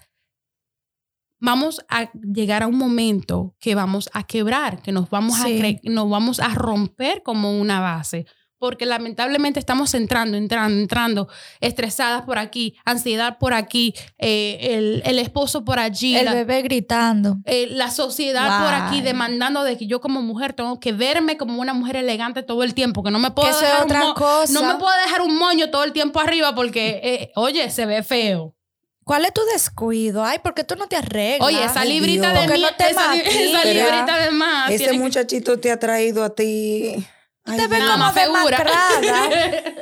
[1.39, 5.41] vamos a llegar a un momento que vamos a quebrar, que nos vamos, Sí.
[5.41, 8.26] a, cre- nos vamos a romper como una base.
[8.62, 11.28] Porque lamentablemente estamos entrando, entrando, entrando,
[11.62, 16.62] estresadas por aquí, ansiedad por aquí, eh, el, el esposo por allí, El la, bebé
[16.62, 17.38] gritando.
[17.45, 21.60] eh, la sociedad por aquí demandando de que yo como mujer tengo que verme como
[21.60, 24.13] una mujer elegante todo el tiempo, que no me puedo Que eso es dejar otra
[24.13, 24.54] cosa.
[24.54, 28.04] no me puedo dejar un moño todo el tiempo arriba porque, eh, oye, se ve
[28.04, 28.56] feo.
[29.04, 30.24] ¿Cuál es tu descuido?
[30.24, 31.47] Ay, ¿por qué tú no te arreglas?
[31.47, 32.34] Oye, esa librita Dios.
[32.34, 34.69] de Porque mí, no te esa, esa librita de más.
[34.69, 37.04] Ese que- muchachito te ha traído a ti.
[37.45, 38.65] Ay, te ves como más figura.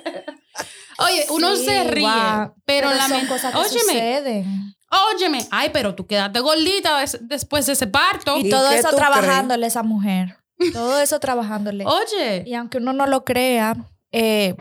[0.99, 2.53] Oye, uno Sí, se ríe, guau.
[2.65, 4.75] pero, la son cosas que óyeme, suceden.
[5.15, 8.37] óyeme, ay, pero tú quedaste gordita des- después de ese parto.
[8.37, 10.35] Y ¿Y todo eso trabajándole a esa mujer.
[10.73, 11.85] Todo eso trabajándole.
[11.85, 13.77] Oye, Y aunque uno no lo crea,
[14.11, 14.57] eh,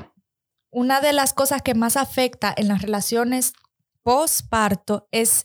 [0.70, 3.52] una de las cosas que más afecta en las relaciones
[4.04, 5.42] postparto es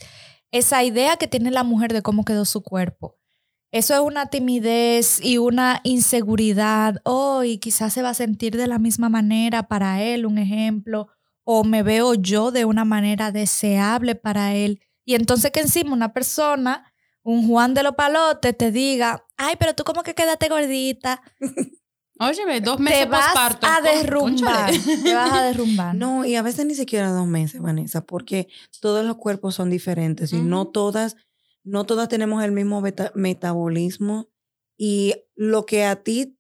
[0.52, 3.18] esa idea que tiene la mujer de cómo quedó su cuerpo.
[3.74, 7.02] Eso es una timidez y una inseguridad.
[7.04, 11.08] Oh, y quizás se va a sentir de la misma manera para él, un ejemplo.
[11.44, 14.80] O me veo yo de una manera deseable para él.
[15.06, 19.74] Y entonces que encima una persona, un Juan de los Palotes, te diga, ay, pero
[19.74, 21.22] tú como que quédate gordita
[22.20, 23.68] óyeme, dos meses te vas postparto.
[23.68, 24.72] a derrumbar.
[25.04, 25.96] Te vas a derrumbar.
[25.96, 28.48] No, y a veces ni siquiera dos meses, Vanessa, porque
[28.80, 31.18] todos los cuerpos son diferentes y no todas,
[31.64, 32.82] no todas tenemos el mismo
[33.16, 34.30] metabolismo.
[34.78, 36.38] Y lo que a ti,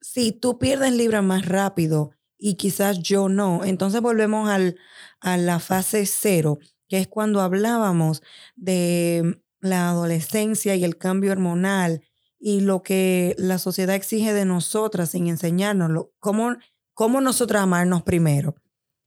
[0.00, 4.76] si tú pierdes libras más rápido y quizás yo no, entonces volvemos al,
[5.20, 8.22] a la fase cero, que es cuando hablábamos
[8.56, 12.02] de la adolescencia y el cambio hormonal
[12.38, 16.56] y lo que la sociedad exige de nosotras sin enseñárnoslo, cómo,
[16.94, 18.54] cómo nosotras amarnos primero.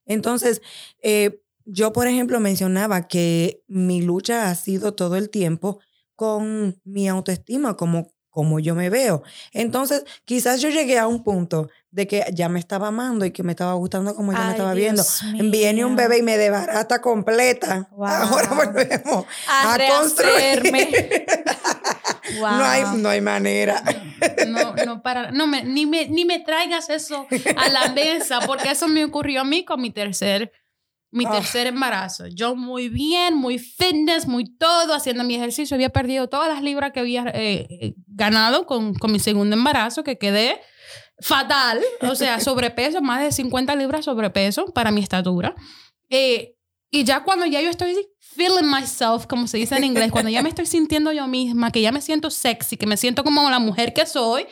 [0.06, 0.62] Entonces,
[1.02, 5.80] eh, yo, por ejemplo, mencionaba que mi lucha ha sido todo el tiempo
[6.16, 9.24] con mi autoestima, como, como yo me veo.
[9.54, 13.44] Entonces, quizás yo llegué a un punto de que ya me estaba amando y que
[13.44, 15.52] me estaba gustando como yo me estaba Dios viendo.
[15.52, 17.90] Viene un bebé y me desbarata completa.
[17.92, 18.08] Wow.
[18.08, 20.72] Ahora volvemos A a, construir.
[22.40, 22.52] Wow.
[22.58, 23.84] no, hay, no hay manera.
[24.48, 28.72] No, no, para, no me, ni, me, ni me traigas eso a la mesa, porque
[28.72, 30.52] eso me ocurrió a mí con mi tercer,
[31.12, 31.32] mi Ah.
[31.32, 32.28] tercer embarazo.
[32.28, 35.76] Yo muy bien, muy fitness, muy todo, haciendo mi ejercicio.
[35.76, 40.04] Había perdido todas las libras que había eh, eh, ganado con, con mi segundo embarazo,
[40.04, 40.60] que quedé
[41.20, 45.54] fatal, o sea, sobrepeso, más de 50 libras sobrepeso para mi estatura.
[46.10, 46.56] Eh,
[46.90, 50.42] y ya cuando ya yo estoy feeling myself, como se dice en inglés, cuando ya
[50.42, 53.60] me estoy sintiendo yo misma, que ya me siento sexy, que me siento como la
[53.60, 54.46] mujer que soy,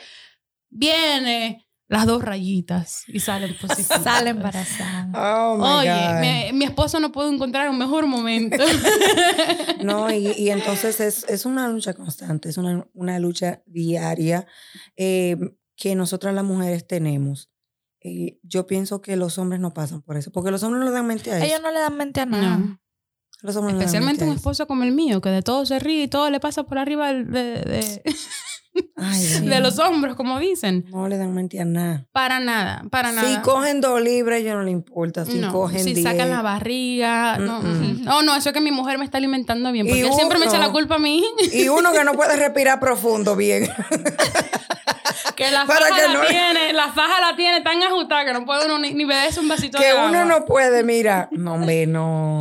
[0.68, 4.02] viene las dos rayitas y salen positivas.
[4.02, 5.08] Sale embarazada.
[5.14, 6.20] Oh my Oye, God.
[6.20, 8.56] mi, mi esposo no pudo encontrar un mejor momento.
[9.82, 14.46] No, y, y entonces es, es una lucha constante, es una, una lucha diaria
[14.96, 15.36] eh,
[15.74, 17.50] que nosotras las mujeres tenemos.
[18.02, 20.92] Eh, yo pienso que los hombres no pasan por eso, porque los hombres no le
[20.92, 21.46] dan mente a eso.
[21.46, 22.58] Ellos no le dan mente a nada.
[22.58, 22.78] No.
[23.42, 24.38] Los hombres no le dan Especialmente mente un a eso.
[24.40, 27.12] esposo como el mío, que de todo se ríe y todo le pasa por arriba
[27.12, 28.02] de, de-
[28.96, 29.46] Ay, Dios Sí.
[29.46, 30.84] de los hombros, como dicen.
[30.90, 32.06] No le dan mente a nada.
[32.12, 33.28] Para nada, para nada.
[33.28, 35.24] Si cogen dos libras, yo no le importa.
[35.24, 36.04] Si no, cogen si diez.
[36.06, 37.38] sacan la barriga.
[37.38, 38.00] No, Mm-mm.
[38.04, 39.86] no, no, eso es que mi mujer me está alimentando bien.
[39.86, 41.24] Porque él siempre me echa uno- la culpa a mí.
[41.52, 43.68] Y uno que no puede respirar profundo bien.
[45.36, 48.44] Que la faja que la no- tiene, la faja la tiene tan ajustada que no
[48.44, 50.24] puede uno ni, ni beberse un vasito que de uno agua.
[50.26, 51.28] no puede, mira.
[51.32, 52.38] No, hombre, no.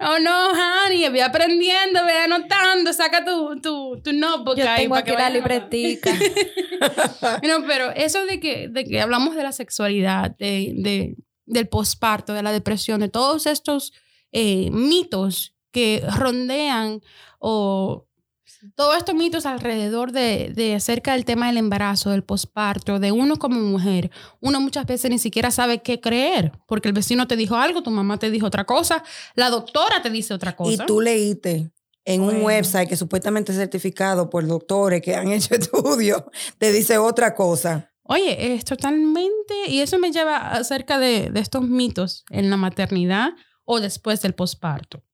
[0.00, 4.90] Oh, no, honey, ve aprendiendo, ve anotando, saca tu, tu, tu notebook Yo ahí tengo
[4.94, 6.12] para aquí que la libretica.
[7.42, 12.32] No, pero eso de que, de que hablamos de la sexualidad, de, de- del posparto,
[12.34, 13.92] de la depresión, de todos estos
[14.32, 17.00] eh, mitos que rondean
[17.40, 18.06] o
[18.74, 23.38] todos estos mitos alrededor de, de acerca del tema del embarazo, del posparto, de uno
[23.38, 27.56] como mujer, uno muchas veces ni siquiera sabe qué creer, porque el vecino te dijo
[27.56, 30.82] algo, tu mamá te dijo otra cosa, la doctora te dice otra cosa.
[30.82, 31.70] Y tú leíste
[32.04, 36.22] en un website que supuestamente es certificado por doctores que han hecho estudios,
[36.58, 37.92] te dice otra cosa.
[38.02, 43.30] Oye, es totalmente, y eso me lleva acerca de, de estos mitos en la maternidad
[43.64, 45.04] o después del posparto.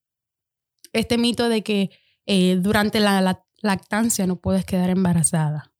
[0.92, 1.90] Este mito de que
[2.26, 5.70] eh, durante la, la lactancia no puedes quedar embarazada.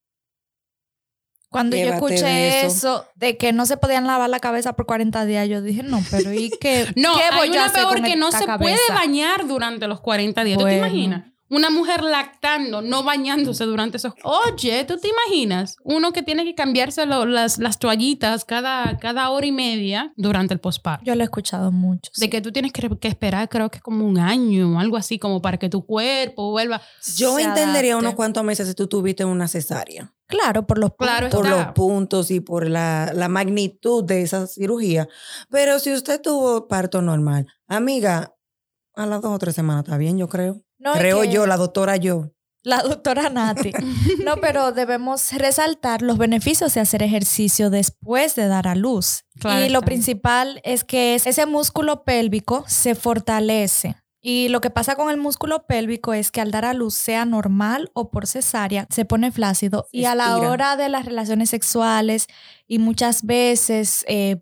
[1.51, 2.67] Cuando yo escuché de eso.
[2.67, 3.07] eso.
[3.15, 6.33] de que no se podían lavar la cabeza por 40 días, yo dije, no, pero
[6.33, 8.59] ¿y qué, No, qué voy hay a una hacer peor con que no se cabeza?
[8.59, 10.59] puede bañar durante los 40 días.
[10.59, 10.87] ¿Tú te Bueno.
[10.89, 11.34] imaginas?
[11.55, 14.13] Una mujer lactando, no bañándose durante esos...
[14.25, 15.77] Oye, ¿tú te imaginas?
[15.85, 20.53] Uno que tiene que cambiarse lo- las, las toallitas cada, cada hora y media durante
[20.55, 21.05] el posparto.
[21.05, 22.11] Yo lo he escuchado mucho.
[22.17, 22.29] De sí.
[22.31, 25.41] que tú tienes que, que esperar, creo que como un año o algo así, como
[25.41, 26.83] para que tu cuerpo vuelva.
[27.17, 28.07] Yo entendería adapte.
[28.07, 30.13] unos cuantos meses si tú tuviste una cesárea.
[30.27, 35.07] Claro, por los Claro por los puntos y por la, la magnitud de esa cirugía.
[35.51, 38.34] Pero si usted tuvo parto normal, amiga,
[38.95, 40.63] a las dos o tres semanas está bien, yo creo.
[40.79, 42.31] No, creo que- yo, la doctora yo.
[42.67, 43.73] La doctora Nati.
[44.25, 49.25] No, pero debemos resaltar los beneficios de hacer ejercicio después de dar a luz.
[49.39, 49.85] Claro y lo está.
[49.87, 53.97] principal es que ese músculo pélvico se fortalece.
[54.27, 57.27] Y lo que pasa con el músculo pélvico es que al dar a luz, sea
[57.27, 59.87] normal o por cesárea, se pone flácido.
[59.93, 62.29] Se y a la hora de las relaciones sexuales,
[62.67, 64.41] y muchas veces eh,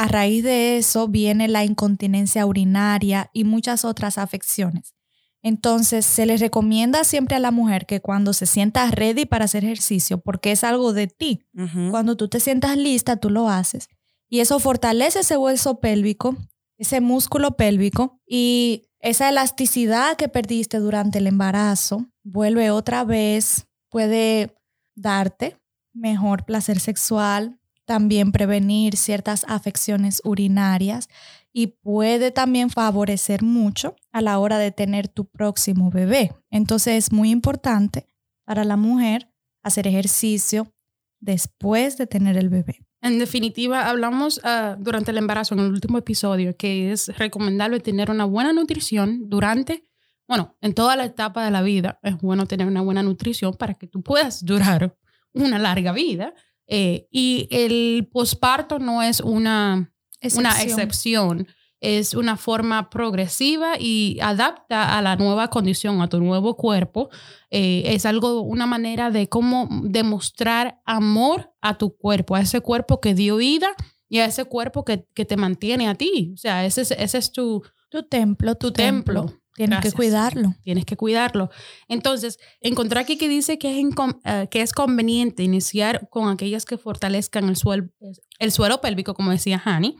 [0.00, 4.94] a raíz de eso viene la incontinencia urinaria y muchas otras afecciones.
[5.42, 9.62] Entonces, se les recomienda siempre a la mujer que cuando se sienta ready para hacer
[9.62, 11.44] ejercicio, porque es algo de ti,
[11.90, 13.88] cuando tú te sientas lista, tú lo haces.
[14.30, 16.34] Y eso fortalece ese hueso pélvico,
[16.78, 24.56] ese músculo pélvico y esa elasticidad que perdiste durante el embarazo vuelve otra vez, puede
[24.94, 25.58] darte
[25.92, 27.59] mejor placer sexual,
[27.90, 31.08] también prevenir ciertas afecciones urinarias
[31.52, 36.32] y puede también favorecer mucho a la hora de tener tu próximo bebé.
[36.52, 38.06] Entonces es muy importante
[38.44, 39.32] para la mujer
[39.64, 40.72] hacer ejercicio
[41.18, 42.86] después de tener el bebé.
[43.02, 48.08] En definitiva, hablamos ah, durante el embarazo en el último episodio que es recomendable tener
[48.08, 49.84] una buena nutrición durante,
[50.28, 53.74] bueno, en toda la etapa de la vida es bueno tener una buena nutrición para
[53.74, 54.96] que tú puedas durar
[55.32, 56.34] una larga vida.
[56.72, 59.92] Eh, y el posparto no es una,
[60.36, 60.68] una Excepción.
[60.70, 61.48] excepción,
[61.80, 67.08] es una forma progresiva y adapta a la nueva condición, a tu nuevo cuerpo.
[67.50, 73.00] Eh, es algo, una manera de cómo demostrar amor a tu cuerpo, a ese cuerpo
[73.00, 73.74] que dio vida
[74.08, 76.32] y a ese cuerpo que, que te mantiene a ti.
[76.34, 79.39] O sea, ese es, ese es tu, Tu templo, tu, tu templo.
[79.54, 79.92] Tienes Gracias.
[79.92, 80.54] que cuidarlo.
[80.62, 81.50] Tienes que cuidarlo.
[81.88, 83.86] Entonces, encontré aquí que dice que es,
[84.24, 87.92] eh, que es conveniente iniciar con aquellas que fortalezcan el, suel-
[88.38, 89.96] el suelo pélvico, como decía Hani,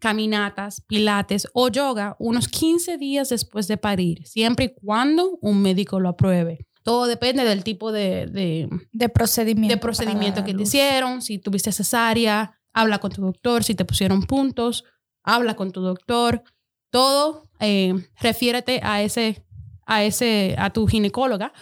[0.00, 6.00] caminatas, pilates o yoga unos 15 días después de parir, siempre y cuando un médico
[6.00, 6.66] lo apruebe.
[6.82, 9.72] Todo depende del tipo de, de, De procedimiento.
[9.74, 14.22] de procedimiento que te hicieron, si tuviste cesárea, habla con tu doctor, si te pusieron
[14.24, 14.84] puntos,
[15.22, 16.42] habla con tu doctor,
[16.90, 19.44] todo, eh, refiérete a ese,
[19.86, 21.52] a ese, a tu ginecóloga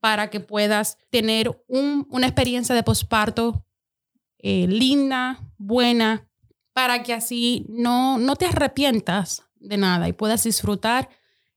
[0.00, 3.64] para que puedas tener un- una experiencia de posparto
[4.38, 6.28] eh, linda, buena,
[6.72, 11.08] para que así no, no te arrepientas de nada y puedas disfrutar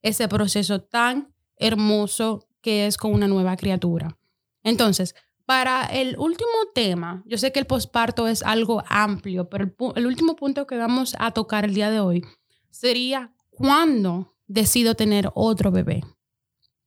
[0.02, 4.18] ese proceso tan hermoso que es con una nueva criatura.
[4.64, 5.14] Entonces,
[5.46, 10.36] para el último tema, yo sé que el posparto es algo amplio, pero el último
[10.36, 12.24] punto que vamos a tocar el día de hoy
[12.70, 16.02] sería cuándo decido tener otro bebé.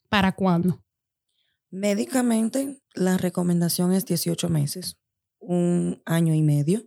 [0.08, 0.82] ¿Para cuándo?
[1.70, 4.98] Médicamente, la recomendación es 18 meses,
[5.38, 6.82] un año y medio,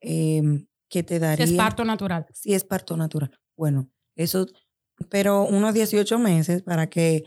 [0.00, 1.44] em, que te Si daría...
[1.44, 2.26] es parto natural.
[2.32, 3.30] Si es parto natural.
[3.56, 4.46] Bueno, eso,
[5.10, 7.24] pero unos 18 meses para que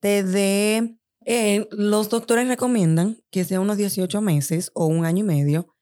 [0.00, 0.98] te dé...
[1.24, 5.74] eh, los doctores recomiendan que sea unos 18 meses o un año y medio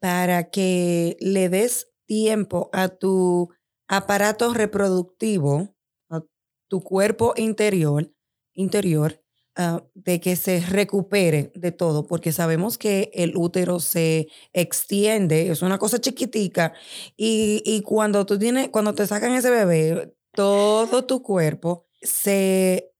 [0.00, 3.50] para que le des tiempo a tu
[3.90, 5.74] aparato reproductivo,
[6.10, 6.22] a
[6.68, 8.08] tu cuerpo interior,
[8.54, 9.20] interior
[9.56, 15.62] ah, de que se recupere de todo, porque sabemos que el útero se extiende, es
[15.62, 16.72] una cosa chiquitica,
[17.16, 22.92] y, y cuando tú tienes, cuando te sacan ese bebé, todo tu cuerpo se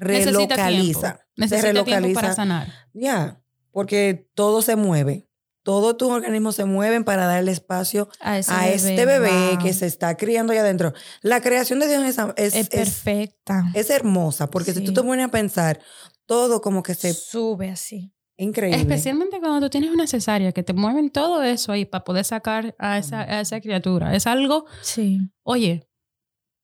[0.00, 1.00] Necesita relocaliza.
[1.12, 1.22] tiempo.
[1.36, 2.20] Necesita se tiempo relocaliza.
[2.20, 2.68] para sanar.
[2.92, 5.28] Ya, porque todo se mueve.
[5.62, 9.58] Todos tus organismos se mueven para darle espacio A, ese a este bebé wow.
[9.62, 10.92] que se está criando allá adentro.
[11.20, 13.70] La creación de Dios es, es, es es- perfecta.
[13.74, 15.80] es hermosa, porque si tú te pones a pensar,
[16.26, 17.14] todo como que se...
[17.14, 18.12] sube así.
[18.36, 18.80] Increíble.
[18.80, 22.74] Especialmente cuando tú tienes una cesárea, que te mueven todo eso ahí para poder sacar
[22.78, 24.16] a esa, a esa criatura.
[24.16, 25.86] Es algo, Sí, oye,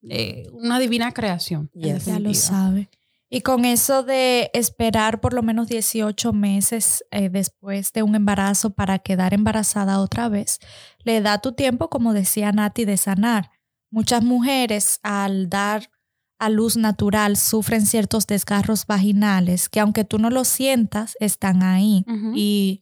[0.09, 1.69] eh, una divina creación.
[1.73, 2.05] Yes.
[2.05, 2.89] ya lo sabe.
[3.29, 8.71] Y con eso de esperar por lo menos 18 meses eh, después de un embarazo
[8.71, 10.59] para quedar embarazada otra vez,
[11.03, 13.51] le da tu tiempo, como decía Nati, de sanar.
[13.91, 15.91] Muchas mujeres al dar
[16.39, 22.05] a luz natural sufren ciertos desgarros vaginales que aunque tú no lo sientas, están ahí.
[22.33, 22.81] Y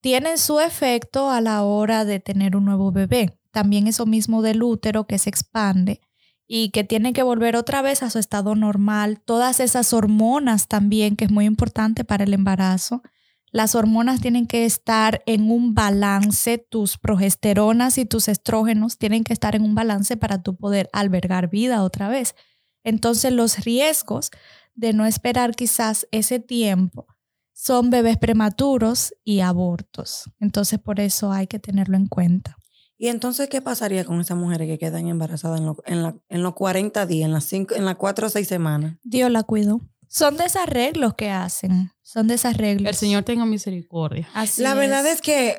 [0.00, 3.38] tienen su efecto a la hora de tener un nuevo bebé.
[3.50, 6.00] También eso mismo del útero que se expande
[6.46, 9.20] y que tiene que volver otra vez a su estado normal.
[9.24, 13.02] Todas esas hormonas también, que es muy importante para el embarazo.
[13.50, 19.32] Las hormonas tienen que estar en un balance, tus progesteronas y tus estrógenos tienen que
[19.32, 22.34] estar en un balance para tú poder albergar vida otra vez.
[22.82, 24.30] Entonces los riesgos
[24.74, 27.06] de no esperar quizás ese tiempo
[27.54, 30.24] son bebés prematuros y abortos.
[30.40, 32.56] Entonces, por eso hay que tenerlo en cuenta.
[32.96, 36.54] ¿Y entonces qué pasaría con esas mujeres que quedan embarazadas en, en, la, en los
[36.54, 38.96] 40 días, en las, cinco, en las 4 o 6 semanas?
[39.02, 39.80] Dios la cuidó.
[40.08, 41.90] Son desarreglos que hacen.
[42.02, 42.88] Son desarreglos.
[42.88, 44.28] El Señor tenga misericordia.
[44.32, 45.56] Así la verdad es que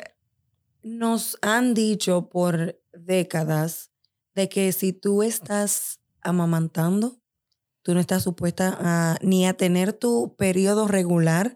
[0.82, 3.92] nos han dicho por décadas
[4.34, 7.20] de que si tú estás amamantando,
[7.86, 11.56] tú no estás supuesta a, ni a tener tu periodo regular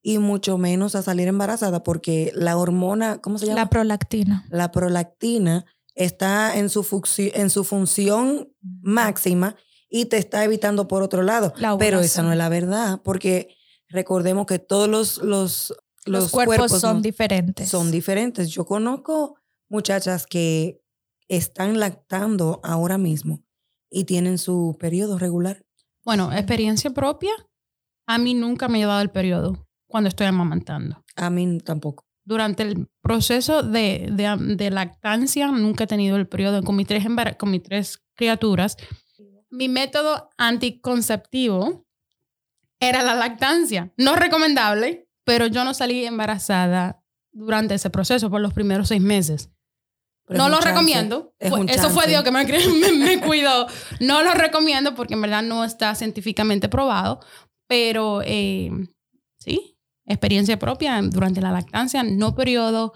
[0.00, 3.60] y mucho menos a salir embarazada porque la hormona, ¿cómo se llama?
[3.60, 4.46] La prolactina.
[4.48, 6.82] La prolactina está en su,
[7.18, 8.48] en su función
[8.80, 9.54] máxima
[9.90, 11.52] y te está evitando por otro lado.
[11.58, 13.54] La Pero esa no es la verdad porque
[13.90, 15.74] recordemos que todos los, los,
[16.06, 17.68] Los, los cuerpos, son no- diferentes.
[17.68, 18.48] son diferentes.
[18.48, 19.36] Yo conozco
[19.68, 20.80] muchachas que
[21.28, 23.42] están lactando ahora mismo
[23.90, 25.65] y tienen su periodo regular.
[26.06, 27.32] Bueno, experiencia propia,
[28.06, 31.04] a mí nunca me ha dado el periodo cuando estoy amamantando.
[31.16, 32.04] A mí tampoco.
[32.24, 37.04] Durante el proceso de, de- de lactancia, nunca he tenido el periodo con mis tres,
[37.38, 38.76] con mis tres criaturas.
[39.50, 41.86] Mi método anticonceptivo
[42.80, 43.92] era la lactancia.
[43.96, 47.02] No recomendable, pero yo no salí embarazada
[47.32, 49.50] durante ese proceso por los primeros seis meses.
[50.26, 51.32] Pero no lo chance, recomiendo.
[51.38, 52.06] es Eso fue.
[52.08, 53.66] Dios que me, cre- me, me cuidó.
[54.00, 57.20] No lo recomiendo porque en verdad no está científicamente probado.
[57.68, 58.70] Pero eh,
[59.38, 62.92] sí, experiencia propia durante la lactancia, no periodo,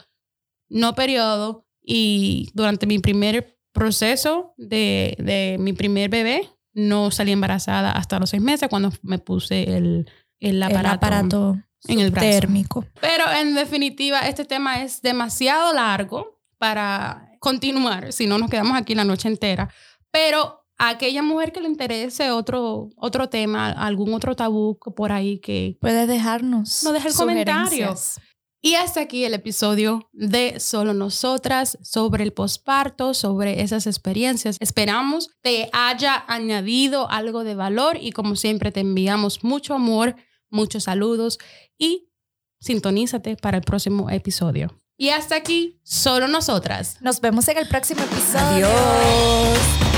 [0.68, 1.66] no periodo.
[1.83, 8.31] Y durante mi primer proceso de, de mi primer bebé, no salí embarazada hasta los
[8.31, 10.09] seis meses cuando me puse el,
[10.41, 10.89] el aparato.
[10.89, 11.59] el aparato
[11.89, 12.28] en el brazo.
[12.28, 12.85] térmico.
[13.01, 18.94] Pero en definitiva, este tema es demasiado largo para continuar, si no nos quedamos aquí
[18.94, 19.72] la noche entera.
[20.11, 25.38] Pero a aquella mujer que le interese otro, otro tema, algún otro tabú por ahí
[25.38, 25.78] que...
[25.80, 26.84] Puedes dejarnos.
[26.84, 27.94] No deje el comentario.
[28.61, 34.58] Y hasta aquí el episodio de Solo Nosotras sobre el posparto, sobre esas experiencias.
[34.61, 40.14] Esperamos te haya añadido algo de valor y como siempre te enviamos mucho amor,
[40.50, 41.38] muchos saludos
[41.78, 42.11] y
[42.61, 44.80] sintonízate para el próximo episodio.
[45.01, 46.98] Y hasta aquí, Solo Nosotras.
[47.01, 48.68] Nos vemos en el próximo episodio.
[48.68, 49.89] Adiós.